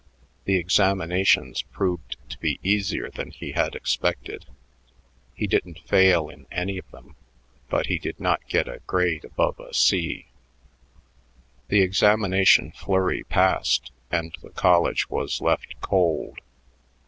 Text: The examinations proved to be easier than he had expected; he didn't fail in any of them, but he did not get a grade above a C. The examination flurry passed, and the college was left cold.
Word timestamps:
The 0.45 0.55
examinations 0.55 1.61
proved 1.61 2.17
to 2.31 2.39
be 2.39 2.59
easier 2.63 3.11
than 3.11 3.29
he 3.29 3.51
had 3.51 3.75
expected; 3.75 4.47
he 5.35 5.45
didn't 5.45 5.77
fail 5.87 6.27
in 6.27 6.47
any 6.51 6.79
of 6.79 6.89
them, 6.89 7.15
but 7.69 7.85
he 7.85 7.99
did 7.99 8.19
not 8.19 8.41
get 8.49 8.67
a 8.67 8.81
grade 8.87 9.23
above 9.25 9.59
a 9.59 9.75
C. 9.75 10.25
The 11.67 11.81
examination 11.83 12.71
flurry 12.71 13.23
passed, 13.25 13.91
and 14.09 14.35
the 14.41 14.49
college 14.49 15.07
was 15.07 15.39
left 15.39 15.79
cold. 15.81 16.39